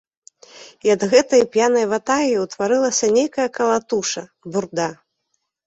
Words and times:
І 0.87 0.93
ад 0.95 1.01
гэтае 1.11 1.41
п'янай 1.57 1.85
ватагі 1.91 2.33
ўтварылася 2.45 3.13
нейкая 3.21 3.47
калатуша, 3.61 4.27
бурда. 4.51 4.91